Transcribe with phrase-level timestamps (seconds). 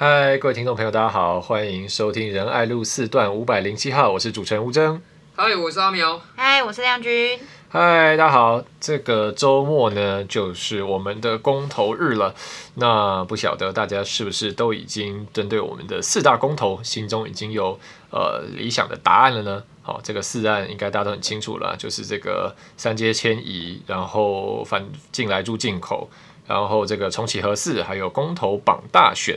[0.00, 5.02] 嗨，各位听众朋友，大家好，欢迎收听仁爱路四段五百零七号，我是主持人吴峥。
[5.34, 6.22] 嗨，我是阿苗。
[6.36, 7.36] 嗨，我是亮君。
[7.68, 12.32] 嗨，大家好，这个周末呢，就是我们的公投日了。
[12.74, 17.80] 那不晓得大家是不是都已经针对我们的四大公投，心中已经有
[18.12, 19.64] 呃理想的答案了呢？
[19.82, 26.08] 好，这个四案应该大家都很清楚了，就是这个三阶迁移，然后反进来住进口，
[26.46, 29.36] 然后这个重启核四，还有公投榜大选。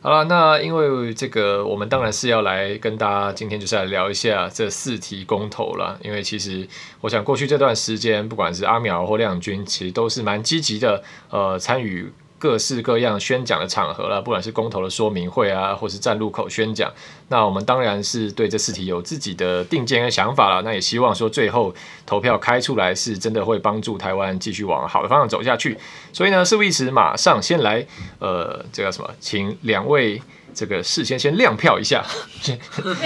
[0.00, 5.98] 好了，那因为这个，我们当然是要来跟大家今天就是来聊一下这四题公投了。
[6.04, 6.68] 因为其实
[7.00, 12.12] 我想过去这段时间，不管是阿苗或亮君，其实都是蛮积极的，呃，参与。
[12.38, 16.92] 各式各样宣讲的场合了，不管是公投的说明会啊，或是站路口宣讲，
[17.28, 20.62] 那我们当然是对这四题有自己的定见跟想法了。
[20.62, 21.74] 那也希望说最后
[22.06, 25.76] 投票开出来是真的会帮助台湾继续往好的方向走下去。
[26.12, 27.84] 所以呢，事不宜迟，马上先来，
[28.18, 30.22] 呃，这个什么，请两位。
[30.54, 32.04] 这个事先先亮票一下，
[32.40, 32.58] 先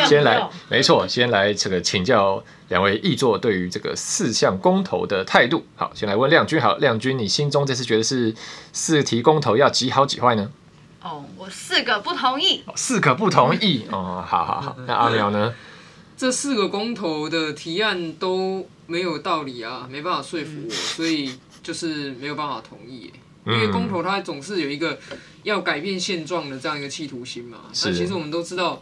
[0.07, 2.43] 先来，没错，先来这个请教
[2.73, 5.67] 两位译作对于这个四项公投的态度。
[5.77, 8.35] 好，先来问亮君，好，亮君，你心中这次觉得是
[8.73, 10.51] 四题公投要几好几坏呢？
[11.03, 12.65] 哦，我四个不同意。
[12.75, 14.75] 四个不同意哦，好好好。
[14.87, 15.53] 那阿苗呢？
[16.17, 21.31] 这四个公投的提案都没有道理啊，没办法说服我，所以
[21.63, 23.13] 就是没有办法同意。
[23.45, 24.99] 因为公投它总是有一个
[25.43, 27.59] 要改变现状的这样一个企图心嘛。
[27.85, 28.81] 那其实我们都知道，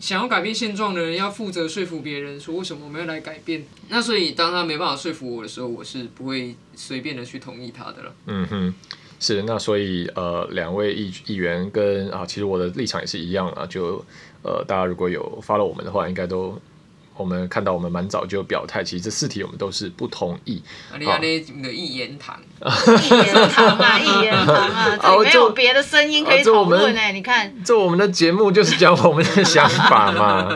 [0.00, 3.64] 想要改变现状的人要负责说服别人说为什么我们要来改变。
[3.88, 8.14] 那所以当他没办法说服我的时候，我是不会随便的去同意他的了。
[8.26, 8.74] 嗯哼，
[9.20, 9.42] 是。
[9.42, 13.66] 那所以呃，两位议议员跟啊，其实我的立场也是一样啊。
[13.66, 14.04] 就
[14.42, 16.58] 呃，大家如果有发了我们的话，应该都。
[17.20, 20.62] 我们看到，我们蛮早就表态，其实这四题我们都是不同意。
[20.98, 27.12] 你看那个一言堂， 一言堂啊， 一言堂啊，这没有别的声音可以讨论哎。
[27.12, 30.48] 你看，这我们的节目就是讲我们的想法嘛。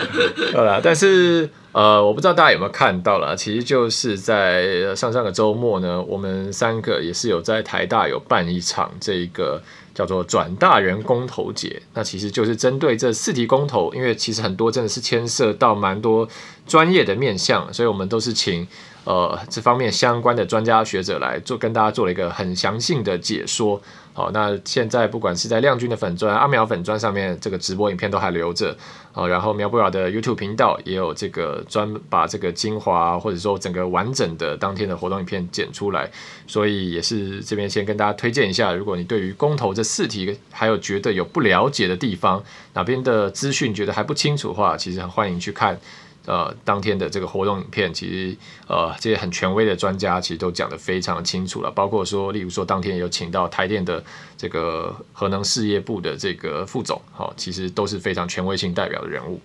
[0.54, 9.62] 好了，但是呃，我不知道大家有没有看到了，其实就是在上上个周末呢，我们三个也是有在台大有办一场这个。
[9.96, 16.28] 叫做转大人公投节，那其实就是针对这四题公投，因为其实很多真的是牵涉到蛮多
[16.66, 18.68] 专业的面向，所以我们都是请
[19.06, 23.80] 呃这方面相关的专家学者来做，跟大家做了一个很详细的解说。
[24.12, 28.74] 好，那现在不管是在亮君的粉砖、阿苗粉砖上面，这个直播影片都还留着。
[29.12, 36.10] 好，然后苗博雅的 YouTube 频道也有这个专把这个精华或者说整个完整的当天的活动影片剪出来，
[36.46, 42.42] 所以也是这边先跟大家推荐一下，如果你对于公投这四题还有觉得有不了解的地方，
[42.72, 45.78] 哪边的资讯觉得还不清楚的话，其实很欢迎去看。
[46.26, 51.70] 呃，当天的这个活动影片，其实呃，这些很权威的专家其实都讲得非常清楚了。
[51.70, 54.02] 包括说，例如说，当天有请到台电的
[54.36, 59.40] 这个核能事业部的这个副总，好，其实都是非常权威性代表的人物。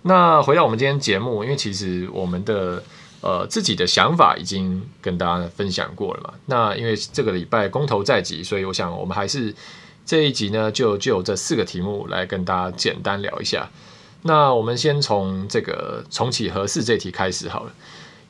[0.00, 2.82] 那回到我们今天节目，因为其实我们的
[3.20, 6.34] 呃自己的想法已经跟大家分享过了嘛。
[6.46, 9.54] 那因为这个礼拜公投在即，所以我想我们还是
[10.06, 13.68] 这一集呢，就就这四个题目来跟大家简单聊一下。
[14.22, 17.72] 那我们先从这个重启核四这题开始好了，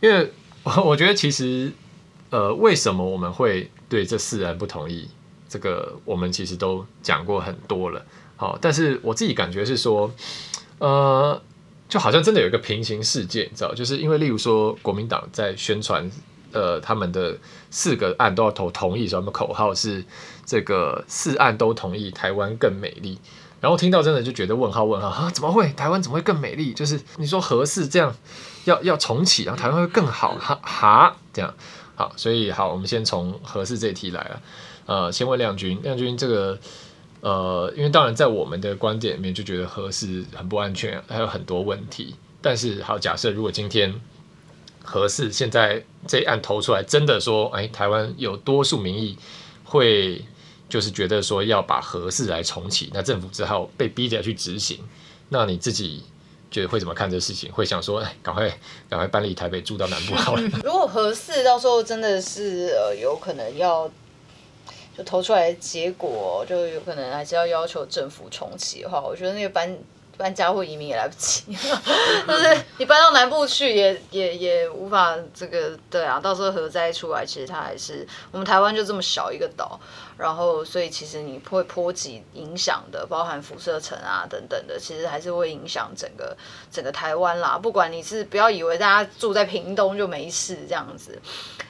[0.00, 0.30] 因为
[0.84, 1.72] 我觉得其实，
[2.30, 5.08] 呃，为什么我们会对这四人不同意？
[5.48, 8.04] 这个我们其实都讲过很多了，
[8.36, 10.12] 好，但是我自己感觉是说，
[10.78, 11.40] 呃，
[11.88, 16.10] 就好像真的有一个平行世界，你知道，就是因为例如说国民党在宣传，
[16.52, 17.38] 呃，他们的
[17.70, 20.04] 四个案都要投同意，所以他们口号是
[20.44, 23.18] 这个四案都同意，台湾更美丽。
[23.60, 26.72] 然后听到真的就觉得问号问号啊，怎么会台湾怎么会更美丽？
[26.72, 28.14] 就是你说核四这样
[28.66, 31.52] 要要重启，然后台湾会更好哈哈这样
[31.96, 34.42] 好，所以好，我们先从核四这题来了。
[34.86, 36.56] 呃，先问亮君，亮君这个
[37.20, 42.14] 呃，因为当然在我们的观点里面就觉得核四很不安全，还有很多问题。
[42.40, 43.92] 但是好，假设如果今天
[44.84, 49.18] 合适现在这一案投出来，真的说哎，台湾有多数民意
[49.64, 50.24] 会。
[50.68, 54.78] 就是觉得说要把合适来重启，那政府只好被逼着去执行。
[55.28, 56.02] 那你自己
[56.50, 57.52] 觉得会怎么看这事情？
[57.52, 58.48] 会想说，哎，赶快
[58.88, 60.42] 赶快搬离台北住到南部好了。
[60.64, 63.90] 如果合适到时候真的是呃有可能要
[64.96, 69.78] 就投出来的结果，就有可能还是要要求政府重启的话，我觉得那个搬。
[70.18, 71.44] 搬家或移民也来不及，
[72.26, 79.78] 就是你搬到南部去也也也无法这个对啊，到时候核灾出来，其实它还是我们台湾就这么小一个岛，
[80.18, 86.36] 然后所以其实你会波及影响的，包含辐射层啊等等的，其实还是会影响整个
[86.70, 87.56] 整个台湾啦。
[87.56, 91.16] 不管你是不要以为大家住在屏东就没事这样子，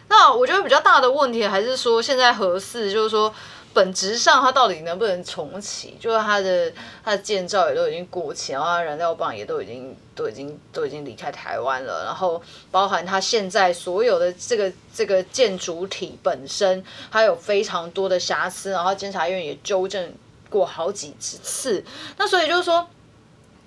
[0.09, 3.33] 那我觉得比较大的问题还是说现在核四就是说。
[3.79, 5.97] 本质上它到底能不能重启？
[6.01, 6.73] 就是它的
[7.05, 12.43] 它的建造也都已经过期，然后它燃料棒也都已经都已经都已经离开台湾了，然后
[12.73, 20.13] 包含它现在所有的这个这个建筑体本身，它有非常多的瑕疵，然后监察院也纠正
[20.51, 21.85] 过好几次，
[22.17, 22.85] 那所以就是说。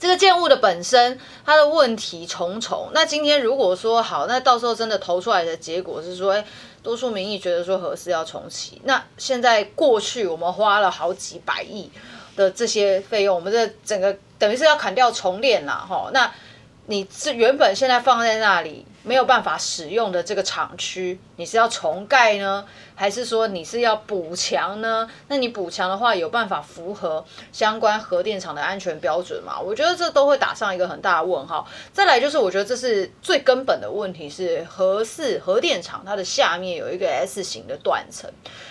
[0.02, 2.90] 这个建物的本身，它的问题重重。
[2.92, 6.44] 那今天如果说好，那到时候真的投出来的结果是说，诶，
[6.84, 8.82] 多数民意觉得说核四要重启。
[8.86, 11.90] 那现在过去我们花了好几百亿
[12.36, 16.10] 的这些费用，我们这整个等于是要砍掉重练了哈。
[16.14, 16.32] 那
[16.88, 18.86] 你是原本现在放在那里。
[19.04, 22.64] 没有办法使用的这个厂区，你是要重盖呢，
[23.02, 25.10] 还是说你是要补强呢？
[25.28, 29.60] 那你补强的话，有办法符合相关核电厂的安全标准吗？
[29.60, 31.68] 我觉得这都会打上一个很大的问号。
[31.92, 38.30] 再来就是，我觉得这是最根本的问题是核四核电厂它的下面有一个 S 型的断层。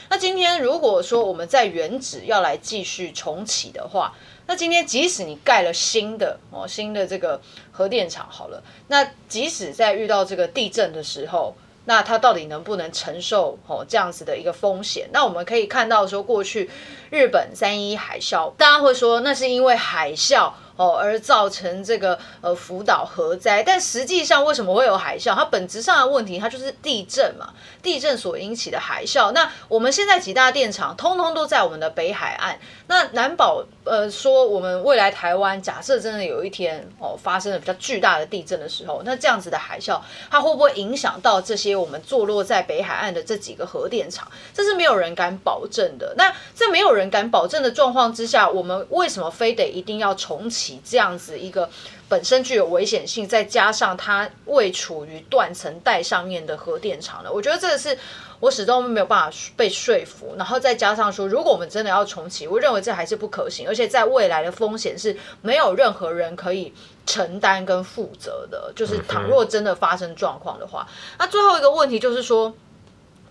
[0.08, 4.14] 那今天如果说我们在原址要来继续重启的话，
[4.46, 7.40] 那今天即使你盖了新的哦，新的这个
[7.72, 15.08] 核电厂好了，那即使在遇到这个地震的时候，那他到底能不能承受哦这样子的一个风险？
[15.12, 16.70] 那我们可以看到说，过去
[17.10, 20.52] 日本三一海啸，大家会说那是因为海啸。
[20.80, 25.34] 哦，而造成这个呃福岛核灾，但实际上为什么会有海啸？
[25.34, 29.30] 它本质上的问题，它就是地震嘛，地震所引起的海啸。
[29.32, 32.58] 那我们现在几大电厂，通通都在我们的北海岸。
[32.86, 40.00] 那难保呃说，我们未来台湾假设真的有一天哦发生了比较巨大的地震的时候，那这样子的海啸，
[40.30, 44.26] 它会不会影响到这些我们坐落在北海岸的这几个核电厂？
[44.54, 46.14] 这是没有人敢保证的。
[46.16, 50.69] 那在没有人敢保证的状况之下，我们为什么非得一定要重启？
[50.84, 51.70] 这样子一个
[52.08, 57.96] 本身具有危险性，再加上它未处于断层带上面的核电厂呢，我觉得这个是
[58.40, 60.34] 我始终没有办法被说服。
[60.36, 66.72] 然后再加上说，如果我们真的要重启，我认为这还是不可行，而且在未来的风险是没有任何人可以
[67.06, 68.72] 承担跟负责的。
[68.76, 70.86] 就是倘若真的发生状况的话，
[71.18, 72.54] 那最后一个问题就是说。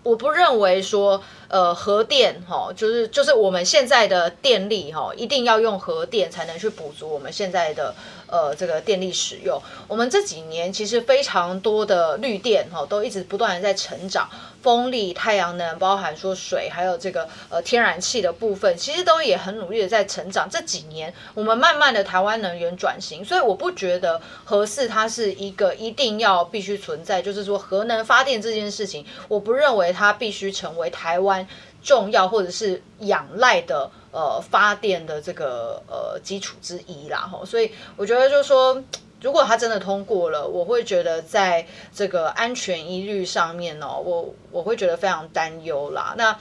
[0.02, 7.92] 我不认为说，呃，核电哈，就是就是我们现在的电力哈，一定要用核电才能去补足我们现在的
[8.28, 9.60] 呃这个电力使用。
[9.88, 14.30] 我们这几年其实非常多的绿电哈，都一直不断的在成长。
[14.62, 20.46] 风力、太阳能，包含说水，还有这个呃天然气的部分，其实都也很努力的在成长。
[20.50, 31.39] 这几年，我们慢慢的台湾能源转型，所以我不觉得核四它是一个一定要必须存在，就是说核能发电这件事情，我不认为它必须成为台湾
[31.82, 37.28] 重要或者是仰赖的呃发电的这个呃基础之一啦。
[37.30, 38.82] 吼，所以我觉得就是说。
[39.22, 46.14] 如果它真的通过了，我会觉得在这个安全疑虑上面呢、哦，我我会觉得非常担忧啦。
[46.16, 46.34] 那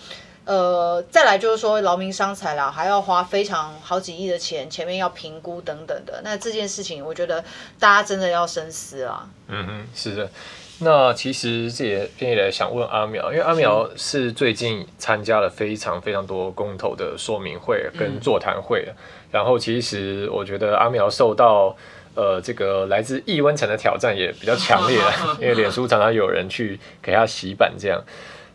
[0.46, 6.22] 呃，再来就是说劳民伤财啦，还要花非常好几亿的钱，前面要评估等等的。
[6.24, 7.44] 那这件事情，我觉得
[7.78, 9.30] 大家真的要深思啊。
[9.50, 10.30] 嗯哼，是的。
[10.80, 18.96] 那其实这也便也想问阿苗，因为阿苗是最近参加了非常非常多公投的说明会跟座谈会、嗯、
[19.32, 21.76] 然后其实我觉得阿苗受到。
[22.16, 25.00] 呃，这个来自易温层的挑战也比较强烈，
[25.40, 28.04] 因为脸书常常有人去给他洗版这样。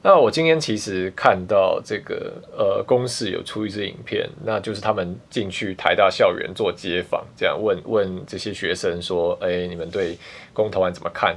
[0.06, 10.18] 那我今天其实看到这个呃，公视有出一支影片，那就是他们进去台大校园做街访，这样问问这些学生说，哎，你们对
[10.52, 11.34] 公投案怎么看？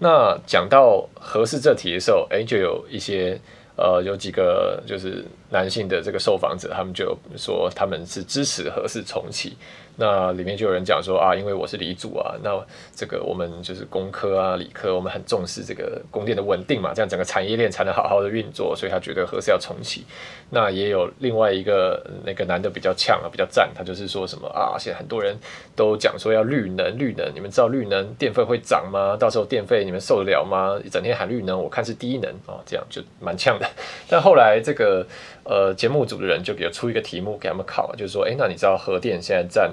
[0.00, 3.40] 那讲到合适这题的时候，哎，就有一些
[3.76, 9.56] 呃，有几个就是男性的这个受访者，他们就说他们是支持核四重启。
[9.96, 12.58] 那里面就有人讲说啊，因为我是理主啊，那
[12.94, 20.06] 这个我们就是工科啊、理科，我们很重视这个供电的稳定嘛，这样整个产业链才能好好的运作，所以他觉得核四要重启。
[20.48, 25.36] 那也有另外一个那个男的比较呛啊，比较赞，他就是说什么啊，现在很多人
[25.76, 29.18] 都讲说要绿能，绿能，你们知道绿能电费会涨吗？
[29.18, 30.80] 到时候电费你们受得了吗？
[30.82, 33.68] 一整天喊绿能，我看是低能啊，这样就蛮呛的。
[34.08, 35.06] 但后来这个。
[35.50, 39.68] 呃，节目组的人就给出一个题目给他们考，就是说，哎，那你知道核电现在占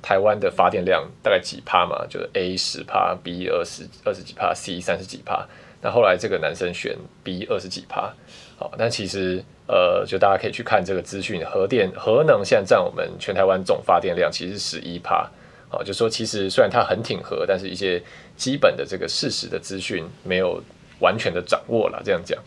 [0.00, 2.06] 台湾的发电量大概几趴吗？
[2.08, 5.44] 就是 A 十趴，B 二十二十几趴，C 三十几趴。
[5.82, 8.14] 那后来这个男生选 B 二十几趴，
[8.56, 15.28] 好，但其实呃，就大家可以去看这个资讯，核电核能现在占我们全台湾总发电量其实是十一趴，
[15.68, 18.00] 好，就说其实虽然他很挺核，但是一些
[18.36, 20.62] 基本的这个事实的资讯没有
[21.00, 22.40] 完全的掌握了，这样讲。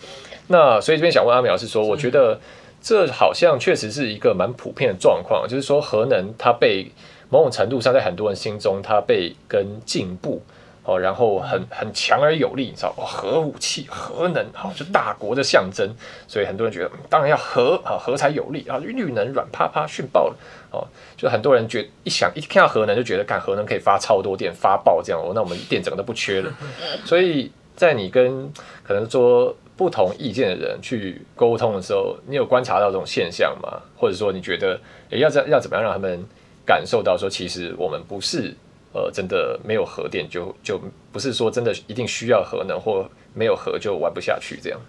[0.48, 2.40] 那所以这边想问阿苗是说，我觉得。
[2.82, 6.92] 这好像确实是一个蛮普遍的状况，就是说核能它被
[7.30, 10.42] 某种程度上在很多人心中它被跟进步
[10.84, 15.88] 哦，然后很很强而有力，你知道，核武器、核能，好，就大国的象征，
[16.28, 20.36] 所以很多人觉得，当然要核啊，核才有力啊，绿能软趴趴逊爆了，
[20.72, 26.52] 哦，就很多人觉一想一看到核能就觉得，看核能可以发超多电，发爆这样，哦，那我们电整个都不缺了。
[27.06, 33.80] 所以在你跟可能说不同意见的人去沟通的时候，你有观察到这种现象吗？
[33.98, 34.78] 或者说你觉得，
[35.10, 36.22] 诶，要怎要怎么样让他们
[36.66, 38.54] 感受到说，其实我们不是。
[38.92, 40.82] 呃，真的没有核电就就
[41.12, 44.80] 不是说真的一定需要核能，或没有核就玩不下去这样。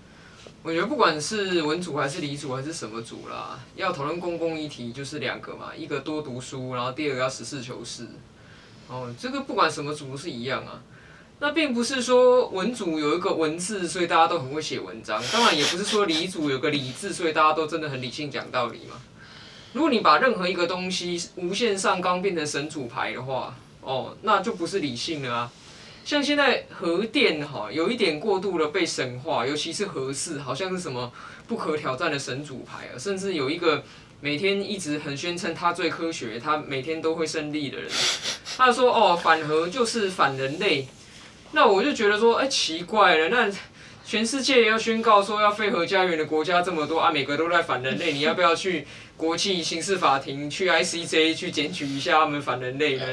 [0.62, 8.06] 我觉得不管是文组还是理组还是什么组啦，要讨论公共议题就是两个嘛，一个多读书，然后第二个要实事求是。
[8.88, 10.82] 哦，这个不管什么组都是一样啊。
[11.42, 15.22] 那并不是说文组有一个文字，所以大家都很会写文章。
[15.32, 19.00] 当然也不是说理组有个理字，所以大家都真的很理性讲道理嘛。
[19.72, 25.52] 如果你把任何一个东西无限上纲变成神主牌的话，哦，那就不是理性了啊！
[26.04, 31.10] 像现在核电哈，有一点过度的被神化，尤其是核四，好像是什么
[31.48, 32.98] 不可挑战的神主牌啊！
[32.98, 33.82] 甚至有一个
[34.20, 37.90] 每天一直很宣称他最科学，他每天都会胜利的人，
[38.58, 40.86] 他说哦，反核就是反人类。
[41.52, 43.50] 那我就觉得说，哎，奇怪了，那
[44.04, 53.04] 全世界要宣告说要废核家园的国家这么多啊，每个都在反人类，你要不要去国际刑事法庭去 ICJ 去检举一下他们反人类呢？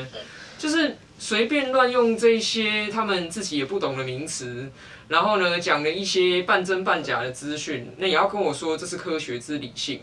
[0.58, 4.72] 就是随便乱用这些他们自己也不懂的名词，
[5.08, 10.02] 然后呢，讲了一些半真半假的资讯，那也要跟我说这是科学之理性。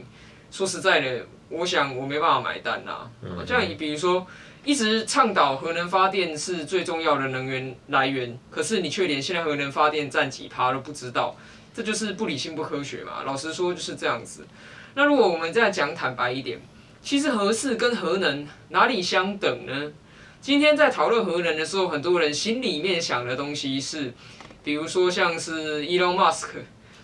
[0.53, 3.11] 说实在的，我想我没办法买单呐。
[3.23, 4.25] 嗯、这样你比如说，
[4.65, 11.37] 一直倡导核能发电是最重要的能源来源，可是你却连现在核能发电占几趴都不知道，
[11.75, 13.25] 这就是不理性不科学嘛。
[13.27, 14.47] 老实说就是这样子。
[14.95, 16.61] 那如果我们再讲坦白一点，
[17.03, 19.93] 其实核四跟核能哪里相等呢？
[20.41, 24.15] 今天在讨论核能的时候，很多人心里面想的东西是，
[24.63, 26.49] 比如说像是 Elon Musk，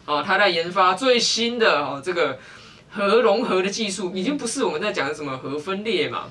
[0.06, 2.38] 啊，他在研发最新的哦这个
[2.90, 6.30] 核融合的技术，已经不是我们在讲的什么核分裂嘛。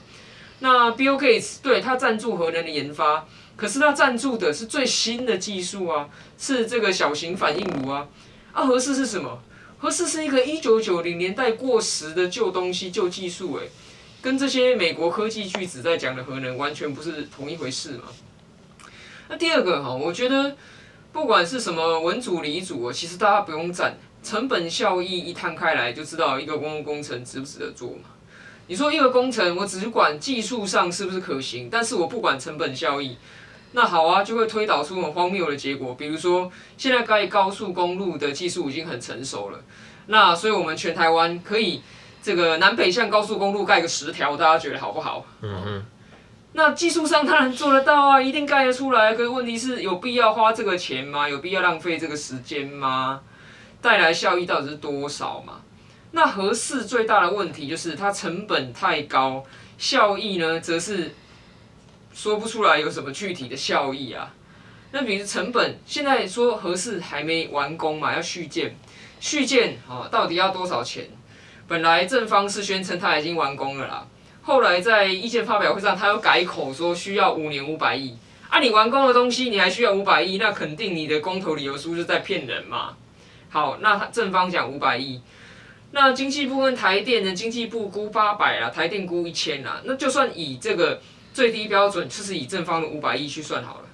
[0.60, 3.25] 那 Bill Gates 对他赞助核能的研发，
[3.56, 8.08] 可是他赞助的是最新的技术啊，是这个小型反应炉啊。
[8.51, 9.42] 啊，核四是什么？
[9.78, 13.70] 核四是一个一九九零年代过时的旧东西、旧技术，诶。
[14.22, 18.04] 跟这些美国科技巨子在讲的核能完全不是同一回事嘛？
[19.30, 20.58] 那第二个哈，我觉得
[21.13, 28.10] 不管是什么文组理组，其实大家不用战，成本效益一摊开来就知道一个公共工程值不值得做嘛。
[28.70, 33.18] 你说一个工程，我只管技术上是不是可行，但是我不管成本效益，
[33.72, 35.96] 那好啊，就会推导出很荒谬的结果。
[35.96, 39.60] 比如说，现在盖高速公路的技术已经很成熟了，
[40.06, 41.82] 那所以我们全台湾可以。
[42.22, 45.26] 这个南北向高速公路盖个十条，大家觉得好不好？
[45.42, 45.86] 嗯嗯。
[46.52, 49.16] 那技术上当然做得到啊，一定盖得出来。
[49.16, 51.28] 可是问题是有必要花这个钱吗？
[51.28, 53.22] 有必要浪费这个时间吗？
[53.82, 55.62] 带来效益到底是多少嘛？
[56.12, 59.44] 那核四最大的问题就是它成本太高，
[59.78, 61.13] 效益呢则是
[62.13, 64.34] 说不出来有什么具体的效益啊。
[64.92, 68.75] 那比如成本，现在说核四还没完工嘛，要续建，
[69.20, 71.08] 续建啊，到底要多少钱？
[71.68, 74.08] 本来正方是宣称他已经完工了啦，
[74.42, 78.18] 后来在意见发表会上，他又改口说需要五年五百亿。
[78.50, 82.96] 啊，你完工的东西你还需要五百亿，那肯定你的公投理由书是在骗人嘛。
[83.50, 85.22] 好，那正方讲五百亿，
[85.91, 87.34] 那经济部跟台电呢？
[87.34, 89.81] 经济部估八百啊，台电估一千啊。
[89.86, 91.01] 那就算以这个
[91.34, 93.86] 最低标准，就是以正方的五百亿去算好了。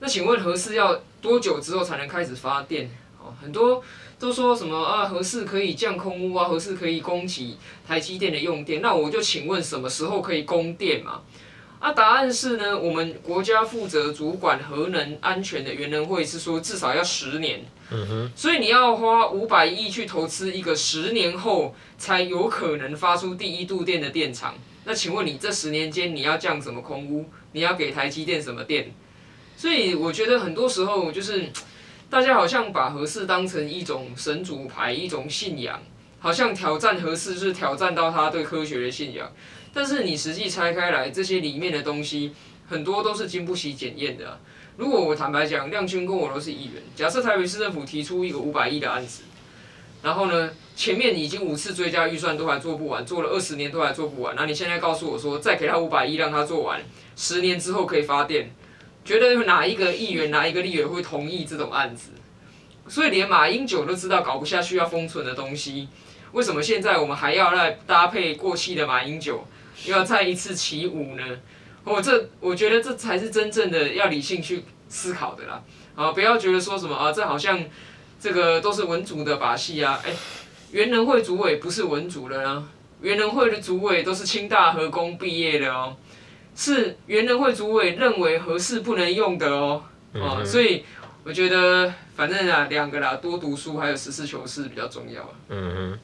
[0.00, 2.90] 那请问核四要多久之后才能开始发电？
[3.18, 3.82] 哦，很多。
[4.16, 5.04] 都说什么啊？
[5.06, 6.46] 核四可以降空污啊？
[6.46, 8.80] 核四可以供给台积电的用电？
[8.80, 11.20] 那我就请问，什么时候可以供电嘛？
[11.84, 17.62] 啊，答案是呢，我们国家负责主管核能安全的原能会是说，至少要十年。
[17.90, 18.32] 嗯哼。
[18.34, 24.54] 所以你要花五百亿去投资一个十年后才有可能发出第一度电的电厂。
[24.86, 27.26] 那请问你这十年间你要降什么空污？
[27.52, 28.90] 你要给台积电什么电？
[29.54, 31.50] 所以我觉得很多时候就是。
[32.08, 35.82] 大家好像把核四当成一种神主牌，一种信仰，
[36.20, 39.28] 好像挑战核四是挑战到他对科学的信仰。
[39.74, 42.32] 但是你实际拆开来，这些里面的东西
[42.68, 44.38] 很多都是经不起检验的。
[44.76, 49.24] 如果我坦白讲，亮君跟我都是议员，假设台北市政府提出一个五百亿的案子，
[50.02, 56.80] 然后呢，前面已经五次追加预算都还做不完，做了二十年都还做不完，那你现在告诉我说，再给他五百亿让他做完，
[57.16, 58.52] 十年之后可以发电？
[59.04, 62.10] 觉得哪一个议员、哪一个立委会同意这种案子？
[62.88, 65.88] 所以连马英九都知道搞不下去要封存的东西，
[66.32, 69.46] 为什么现在我们还要来搭配过气的马英九，
[69.86, 71.24] 又要再一次起舞呢？
[71.84, 75.62] 我这我觉得这才是真正的要理性去思考的啦。
[75.94, 77.62] 啊，不要觉得说什么啊，这好像
[78.18, 80.00] 这个都是文组的把戏啊。
[80.04, 80.12] 哎，
[80.72, 82.66] 元能会主委不是文组的啊，
[83.02, 85.94] 原能会的主委都是清大和工毕业的哦，
[86.56, 89.82] 是元能会主委认为合适不能用的哦。
[90.14, 90.84] 啊，所以
[91.22, 95.22] 我觉得反正啊，两个啦，多读书还有实事求是比较重要。
[95.48, 95.98] 嗯哼，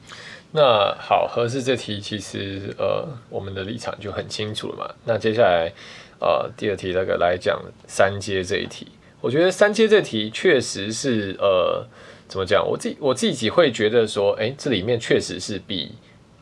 [0.53, 4.95] 那好，合适这题其实呃，我们的立场就很清楚了嘛。
[5.05, 5.71] 那接下来
[6.19, 8.87] 呃，第二题那个来讲三阶这一题。
[9.21, 11.85] 我觉得三阶这题确实是呃，
[12.27, 12.67] 怎么讲？
[12.67, 15.93] 我自我自己会觉得说，哎，这里面确实是比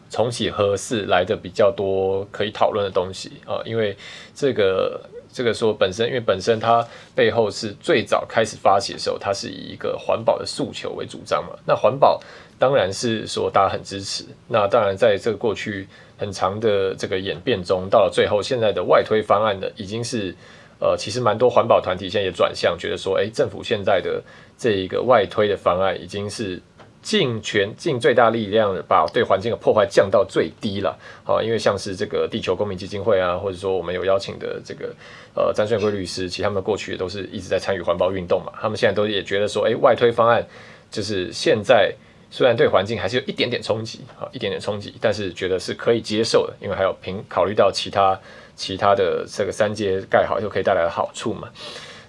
[0.10, 3.96] 重启核四来的比较多可以讨论的东西啊，呃，因为
[4.34, 5.00] 这个
[5.32, 11.58] 这个说本身，因为本身它背后是最早开始发起的时候，它是以一个环保的诉求为主张嘛。
[11.66, 12.20] 那环保
[12.58, 14.26] 当然是说大家很支持。
[14.48, 20.36] 那当然在这个过去很长的这个演变中，到了最后现在的外推方案呢，已经是。
[20.82, 24.24] 呃，其实蛮多环保团体现在也转向，觉得说，哎，政府现在的
[24.58, 26.58] 这一个外推的方案，已经是
[27.02, 30.98] 尽全尽最大力量把对环境的破坏降到最低了。
[31.24, 34.94] 好，因为像是这个地球公民基金会啊，或者说我们有邀请的这个
[35.36, 38.52] 呃詹顺贵律师，其实他们过去也都是一直在参与环保运动嘛。
[38.62, 40.46] 他们现在都也觉得说，哎，外推方案
[40.92, 41.94] 就是现在
[42.30, 48.20] 虽然对环境还是有一点点冲击，啊，一点点冲击，但是觉得是可以接受的，因为还有评考虑到其他。
[48.60, 51.48] 其他的这个三阶盖好又可以带来的好处嘛？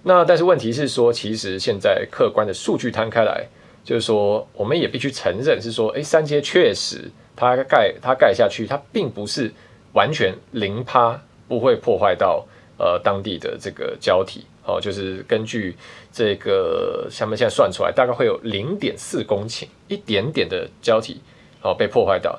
[0.02, 3.47] 那但是问题是说，其实现在客观的数据摊开来，
[3.84, 9.52] 就是说我们也必须承认是说，诶，三阶确实它盖它盖下去，它并不是
[9.92, 12.46] 完全零趴不会破坏到
[12.78, 15.76] 呃当地的这个胶体哦，就是根据
[16.12, 21.20] 这个他们现在算出来，大概会有零点四公顷一点点的胶体
[21.62, 22.38] 哦被破坏到，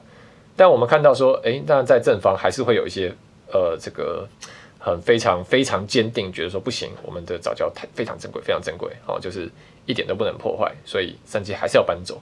[0.55, 3.13] 但我们看到说，诶，那在正方还是会有一些。
[3.53, 4.25] 呃，这个
[4.83, 9.47] 很非常非常坚定，觉得说不行，我们的早教太非常珍贵，非常珍贵，哦，就是
[9.85, 12.19] 一点都不能破坏，所以三阶还是要搬走。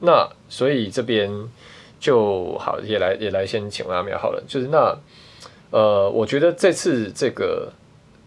[0.00, 1.30] 那所以这边
[2.00, 4.98] 就好，也来也来先请问阿苗好了，就是那
[5.70, 7.70] 呃，我觉得这次这个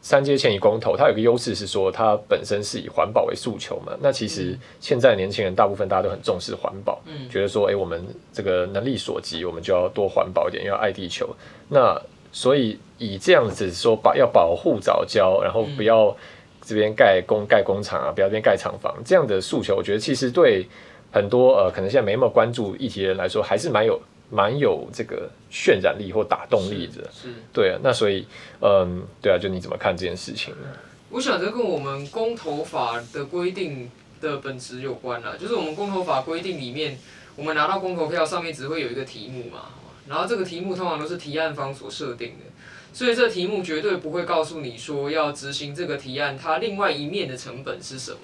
[0.03, 3.91] 三阶迁移公投，它有个优势是说，它本身是以环保为诉求嘛。
[3.99, 11.35] 那其实现在年轻人大部分大家都很重视环保，嗯，觉得说，哎，我们这个能力所及，我们就要多环保一点，要爱地球。
[11.69, 11.99] 那
[12.33, 16.13] 所以以这样子说，把要保护早教，然后不要
[16.61, 20.67] 这边盖工盖工厂啊，不要这边盖厂房，这样的诉求，我觉得其实对
[21.11, 27.03] 很多呃可能现在没那么关注议题的人来说，还是蛮有蛮有这个渲染力或打动力的。
[27.13, 27.79] 是，是对啊。
[27.83, 28.25] 那所以
[28.61, 30.67] 嗯，对啊，就你怎么看这件事情呢？
[31.11, 36.97] 我想这跟我们公投法的规定的本质有关啦，就是我们公投法规定里面，
[37.35, 39.65] 我们拿到公投票上面只会有一个题目嘛。
[40.07, 42.45] 然后这个题目通常都是提案方所设定的，
[42.93, 48.17] 所以这题目绝对不会告诉你说要执行这个提案，它另外一面的成本是什么。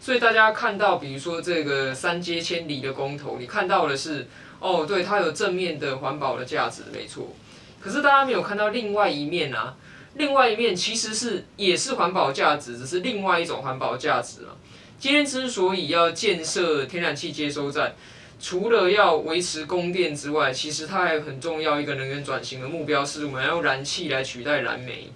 [0.00, 4.26] 所以大家看到，比如说这个三接千里的公投，你看到的是，
[4.58, 7.34] 哦，对，它有正面的环保的价值，没错。
[7.78, 9.76] 可是大家没有看到另外一面啊，
[10.14, 14.56] 另外一面其实是也是环保价值，只是另外一种环保价值啊。
[14.98, 17.94] 今天之所以要建设天然气接收站，
[18.40, 25.08] 除了要维持供电之外，其实它还很重要一个能源转型的目标，是我们要用燃气来取代燃煤。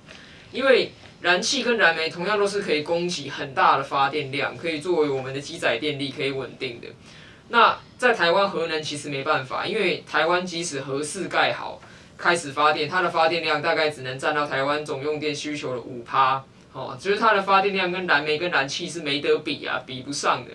[0.53, 6.89] 因为燃气跟燃煤同样都是可以供给很大的发电量，可以作为我们的基载电力，可以稳定的。
[7.49, 11.81] 那在台湾核能其实没办法，因为台湾即使核四盖好，
[12.19, 20.53] 开始发电，它的发电量大概只能占到台湾总用电需求的五趴，哦，就是它的发电量跟燃煤跟燃气是没得比啊，比不上的。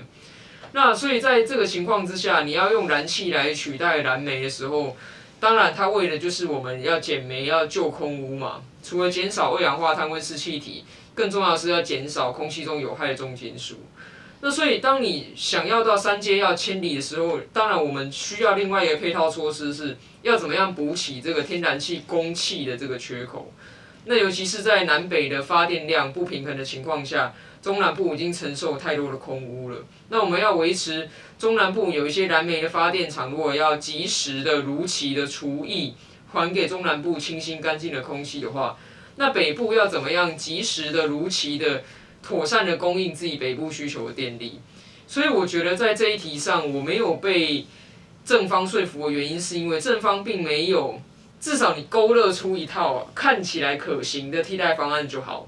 [0.71, 4.95] 那所以在这个情况之下，你要用燃气来取代燃煤的时候，
[5.39, 8.61] 当然它为的就是我们要减煤、要救空污嘛。
[8.83, 13.77] 除了减少二氧化碳温室气体，更重要的是要减少空气中有害的重金属。
[14.41, 23.51] 那所以当你想要到三阶要迁离的时候，当然我们需要另外一个配套措施，是要怎么样补起这个天然气供气的这个缺口。
[24.05, 27.33] 那尤其是在南北的发电量不平衡的情况下。
[27.61, 29.77] 中南部已经承受太多的空污了，
[30.09, 35.93] 那我们要维持中南部有一些燃煤的发电厂，如果要及时的如期的除役，
[36.31, 38.77] 还给中南部清新干净的空气的话，
[39.17, 41.83] 那北部要怎么样及时的如期的
[42.23, 44.59] 妥善的供应自己北部需求的电力？
[45.05, 47.65] 所以我觉得在这一题上，我没有被
[48.23, 51.01] 正方说服的原因，是因为正方并没有，
[51.41, 55.47] 至少你勾勒出一套看起来可行的替代方案就好。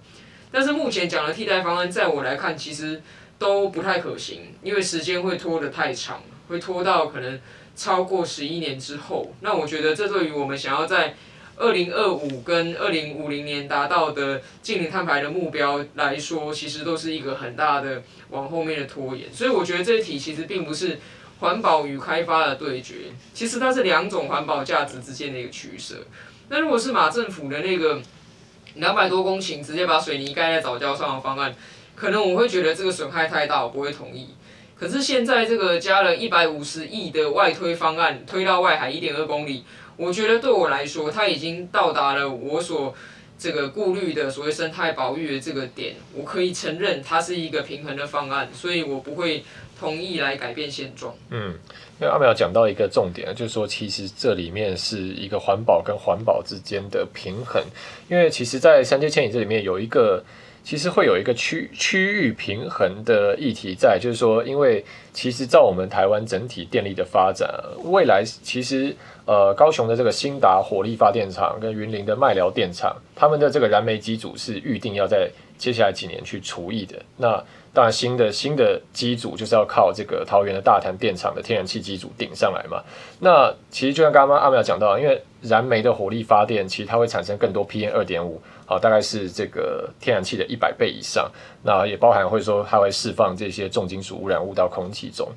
[0.51, 3.01] 但是目前讲的替代方案，在我来看，其实
[3.39, 7.39] 都不太可行，因为时间会拖得太长，会拖到可能
[7.75, 9.33] 超过十一年之后。
[9.39, 11.15] 那我觉得这对于我们想要在
[11.57, 19.31] 二零二五跟二零五零年达到的净零碳排的目标来说，其实都是一个很大的往后面的拖延。
[19.33, 20.99] 所以我觉得这一题其实并不是
[21.39, 22.95] 环保与开发的对决，
[23.33, 25.95] 其实它是两种环保价值之间的一个取舍。
[26.49, 28.01] 那如果是马政府的那个
[28.75, 31.53] 两百多公顷直接把水泥盖在藻礁上的方案，
[31.95, 34.29] 可能我会觉得这个损害太大，我不会同意。
[34.75, 39.63] 可是现在这个加了一百五十亿的外推方案，推到外海一点二公里。
[39.95, 42.95] 我觉得对我来说，它已经到达了我所
[43.37, 45.95] 这个顾虑的所谓生态保育的这个点。
[46.15, 49.43] 我可以承认它是一个平衡的方案，所以我不会
[49.81, 51.13] 同意来改变现状。
[51.31, 51.49] 嗯，
[51.99, 57.61] 因为阿苗讲到一个重点，就是说其实这里面是一个环保跟环保之间的平衡。
[58.07, 60.23] 因为其实，在三阶迁移这里面有一个。
[60.63, 67.49] 其实会有一个区区域平衡的议题在，就是说，因为其实照我们台湾整体电力的发展，
[67.85, 75.27] 未来其实呃高雄的这个兴达火力发电厂跟云林的麦寮电厂，他们的这个燃煤机组是预定要在
[75.61, 76.95] 接下来几年去除役的。
[77.17, 82.81] 那当然新的新的机组就是要靠这个桃园的大潭电厂的天然气机组顶上来嘛。
[83.19, 88.41] 那其实就像刚刚阿苗讲到，因为燃煤的火力发电，其实它会产生更多 PM 二点五。
[88.65, 95.29] 好，大概是这个天然气的一百倍以上，那也包含会说它会释放这些重金属污染物到空气中，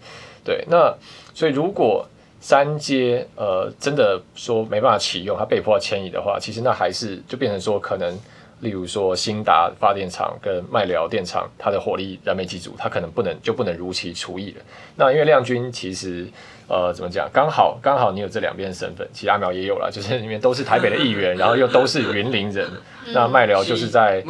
[0.42, 0.92] 对，那
[1.34, 2.06] 所以如果
[2.40, 8.18] 三阶呃真的说没办法启用，它被迫要迁移的话，其实那还是就变成说可能。
[8.64, 14.62] 例如说，新达发电厂跟麦寮电厂，它的火力燃煤机组，它可能不能就不能如期除役了。
[14.96, 16.26] 那因为亮君其实
[16.66, 22.66] 呃怎么讲，刚好刚好你有这两边身份，其实阿苗也有了，就是里面都是台北的议员，然后又都是云林人。
[23.12, 24.24] 那麦寮就是在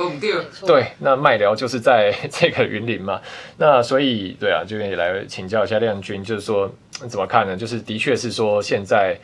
[0.66, 3.20] 对，那麦寮就是在这个云林嘛。
[3.56, 6.68] 那所以对啊，这边也来请教一下亮君，就是说
[7.08, 7.56] 怎么看呢？
[7.56, 9.16] 就是的确是说现在。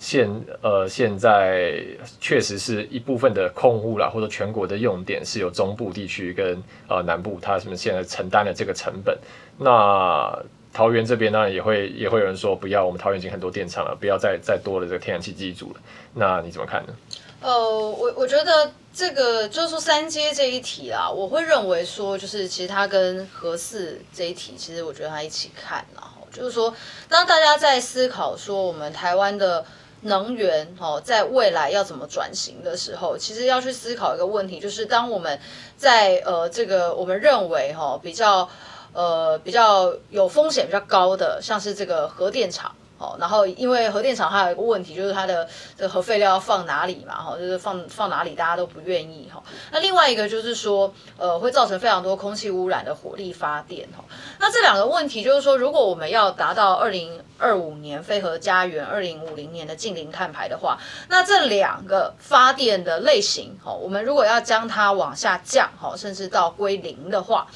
[0.00, 0.30] 现
[0.62, 1.82] 呃，现在
[2.20, 9.18] 确实是一部分的空污啦，或者全国的用电是由中部地区跟呃南部，它什么现在承担了这个成本。
[9.58, 10.40] 那
[10.72, 15.80] 桃园这边当然，也会也会有人说，不要，我们桃园已经很多电厂了，不要再再多了这个天然气机组了。
[16.14, 16.94] 那你怎么看呢？
[17.40, 26.72] 呃，我我觉得这个就是说三阶这一题啦，我会认为说，就是其实它跟核四这一题，其实我觉得它一起看啦，就是说，
[27.08, 29.64] 当大家在思考说我们台湾的。
[30.02, 35.38] 能源哦，在未来要怎么转型的时候，其实要去思考一个问题，就是当我们
[35.76, 38.48] 在呃这个我们认为哈比较
[38.92, 42.74] 呃比较有风险比较高的，像是这个核电厂。
[42.98, 47.14] 哦，然后因为核电厂还有一个问题，就是它的这核废料要放哪里嘛？
[47.14, 49.42] 哈，就是放放哪里大家都不愿意哈。
[49.70, 54.04] 那另外一个就是说，呃，会造成非常多空气污染的火力发电哈。
[54.40, 60.76] 那这两个问题就是说，如果我们要达到二零二五年非核家园、二零五零年的净零碳排的话，
[61.08, 67.46] 那这两个发电的类型，哈，我们如果要将它往下降，哈，甚至到归零的话。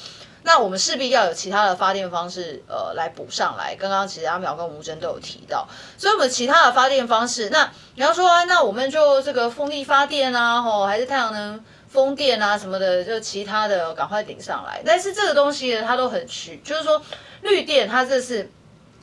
[0.45, 3.75] 那我们势必要有其他的发电方式，呃，来补上来。
[3.75, 14.81] 刚刚其实阿苗跟吴真都有提到，所以我们其他的发电方式，那你要说，那我们就这个风力发电啊，吼，还是太阳能、风电啊什么的，就其他的赶快顶上来。
[14.85, 17.01] 但是这个东西，它都很虚，就是说
[17.41, 18.49] 绿电它这是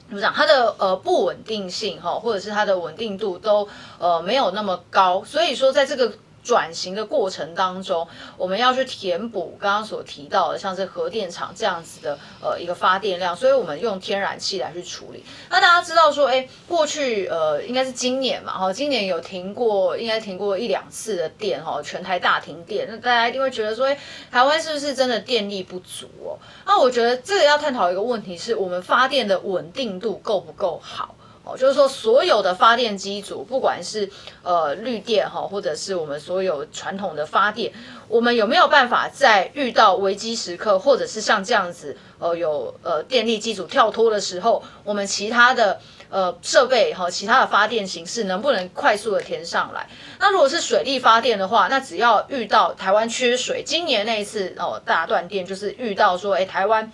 [0.09, 0.33] 怎么讲？
[0.35, 3.67] 它的呃不稳定性哈，或者是它的稳定度都
[3.99, 6.13] 呃没有那么高，所以说在这个。
[6.43, 15.25] 转型的过程当中，我们要去填补刚刚所提到的，像是核电厂这样子的呃一个发电量，所以我们用天然气来去处理。
[15.51, 22.87] 那大家知道说，哎，过去呃应该是今年嘛，哈，今年有停过，应该停过一两次的电，哈，全台大停电。
[22.89, 23.99] 那大家一定会觉得说，哎，
[24.31, 26.39] 台湾是不是真的电力不足哦？
[26.67, 31.15] 那我觉得这个要探讨一个问题是，我们发电的稳定度够不够好？
[31.57, 34.11] 就是说，所有的发电机组，不管是
[34.43, 37.73] 呃绿电哈，或者是我们所有传统的发电，
[38.09, 49.89] 我们有没有办法在遇到危机时刻，或者是像这样子呃有呃电力机组跳脱的时候，我们其他的呃设备哈，其他的发电形式能不能快速的填上来？
[50.19, 56.91] 那如果是水力发电的话，那只要遇到台湾缺水，今年那一次哦大断电，就是遇到说哎台湾。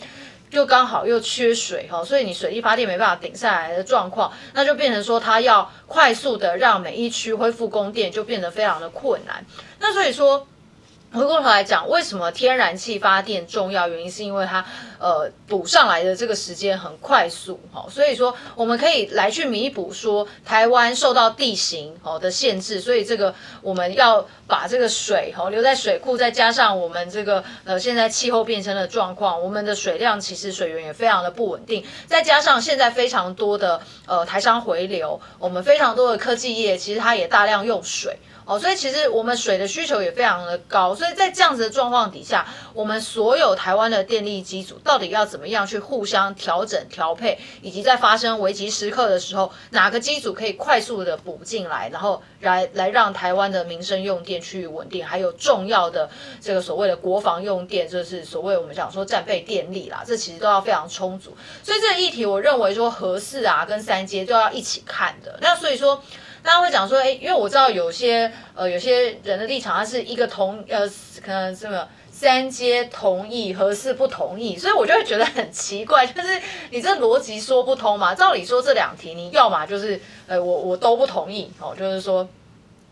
[0.51, 9.45] 就刚好又缺水哈，所以你水力发电没办法顶下来的状况，那就变成说它要快速的让每一区恢复供电，就变得非常的困难。
[9.81, 10.47] 那所以说，
[11.13, 13.89] 回过头来讲，为什么天然气发电重要？
[13.89, 14.65] 原因是因为它
[14.99, 38.19] 呃补上来的这个时间很快速，哈，所以说我们可以来去弥补说台湾受到地形哦的限制，所以这个我们要把这个水哦留在水库，再加上我们这个呃现在气候变迁的状况，我们的水量其实水源也非常的不稳定，再加上现在非常多的呃台商回流，我们非常多的科技业其实它也大量用水。
[38.49, 56.09] 哦，所以其实我们水的需求也非常的高，所以在这样子的状况底下，我们所有台湾的电力机组到底要怎么样去互相调整调配，以及在发生危急时刻的时候，哪个机组可以快速的补进来，然后来来让台湾的民生用电趋于稳定，还有重要的
[56.41, 61.37] 这个所谓的国防用电，就是所谓我们讲说战备电力啦，这其实都要非常充足。
[61.63, 65.39] 所以这个议题，我认为说合适啊跟三阶都要一起看的。
[65.41, 66.03] 那所以说。
[66.43, 70.89] 大家会讲说，哎，因为我知道有些呃有些人的立场，他是一个同呃
[71.21, 78.15] 可能这个三阶同意，合适不同意，所以我就会觉得很奇怪，就是你这逻辑说不通嘛。
[78.15, 82.29] 照理说这两题，你要么就是呃我我都不同意哦，就是说。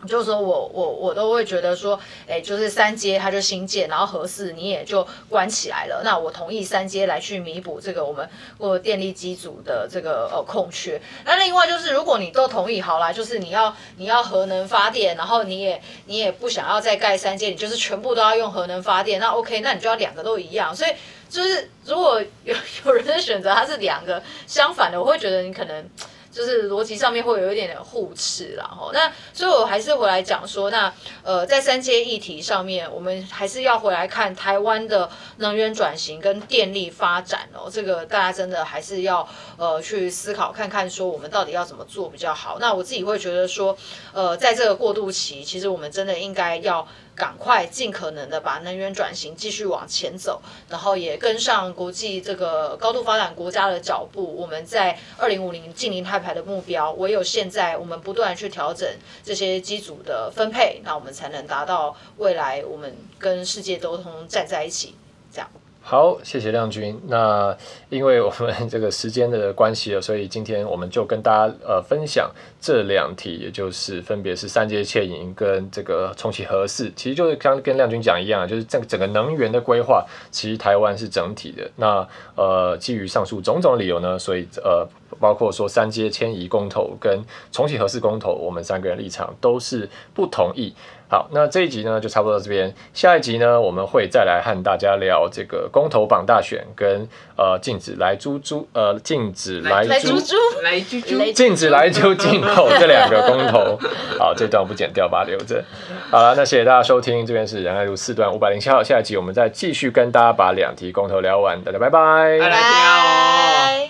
[0.06, 6.02] 就是说我我我都会觉得说，哎，就是三阶它就新建，然后核四你也就关起来了。
[6.04, 11.00] 那我同意三阶来去弥补这个我们或电力机组的这个呃空缺。
[11.24, 20.74] 那另外就是如果你都同意好啦，就是你要你要核能发电，然后你也你也不想要再盖三阶，你就是全部都要用核能发电，那 OK，那你就要两个都一样。
[20.74, 20.90] 所以
[21.28, 25.88] 就是如果有有人的选择它是两个相反的，我会觉得你可能。
[26.34, 30.92] 就是逻辑上面会有一点点互斥啦，吼，那所以我还是回来讲说，那
[31.22, 42.58] 呃，在三接议题上面，我们还是要回来看台湾的能源转型跟电力发展哦，这个大家真的还是要呃去思考看看，说我们到底要怎么做比较好。
[42.58, 43.76] 那我自己会觉得说，
[44.12, 46.86] 呃，在这个过渡期，其实我们真的应该要。
[47.14, 54.34] 赶快尽可能的把能源转型继续往前走，然后也跟上国际这个高度发展国家的脚步。
[54.36, 58.88] 我们在二零五零近零碳排的目标，唯有现在我们不断去调整
[59.22, 64.96] 这些机组的分配，那我们才能达到未来我们跟世界沟通站在一起
[65.32, 65.48] 这样。
[65.86, 66.98] 好，谢谢亮君。
[67.08, 67.54] 那
[67.90, 76.90] 因为我们这个时间的关系了，所以今天我们就跟大家呃分享这两题，也就是分别是三阶迁移跟这个重启核四。
[76.96, 81.70] 其实就是刚跟亮君讲一样，就是这个整个能源的规划，其实台湾是整体的。
[81.76, 84.88] 那呃，基于上述种种理由呢，所以呃，
[85.20, 90.74] 包括说三阶迁移公投跟重启核四公投，我们三个人立场都是不同意。
[91.14, 92.74] 好，那这一集呢就差不多到这边。
[92.92, 103.78] 下一集呢，我们会再来和大家聊这个公投榜大选跟呃禁止来猪猪呃禁止来猪猪来猪猪禁止来猪进口这两个公投。
[104.18, 105.62] 好，这段不剪掉，把它留着。
[106.10, 108.82] 好了，那谢谢大家收听，这边是仁爱路四段五百零七号。
[108.82, 112.40] 下一集我们再继续跟大家把两题公投聊完，大家拜拜。
[112.40, 113.88] 拜拜。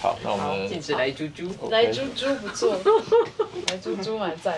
[0.00, 2.74] 好，那我们禁止来猪猪，来猪猪不错，
[3.68, 4.54] 来猪猪蛮赞。